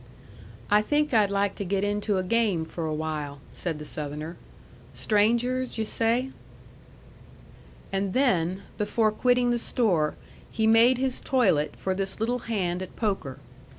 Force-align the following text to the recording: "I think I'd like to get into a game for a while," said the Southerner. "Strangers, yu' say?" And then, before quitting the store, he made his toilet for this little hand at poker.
"I 0.71 0.81
think 0.81 1.13
I'd 1.13 1.29
like 1.29 1.53
to 1.57 1.63
get 1.63 1.83
into 1.83 2.17
a 2.17 2.23
game 2.23 2.65
for 2.65 2.87
a 2.87 2.93
while," 2.95 3.39
said 3.53 3.77
the 3.77 3.85
Southerner. 3.85 4.35
"Strangers, 4.93 5.77
yu' 5.77 5.85
say?" 5.85 6.31
And 7.93 8.13
then, 8.13 8.63
before 8.79 9.11
quitting 9.11 9.51
the 9.51 9.59
store, 9.59 10.15
he 10.49 10.65
made 10.65 10.97
his 10.97 11.19
toilet 11.19 11.75
for 11.77 11.93
this 11.93 12.19
little 12.19 12.39
hand 12.49 12.81
at 12.81 12.95
poker. 12.95 13.37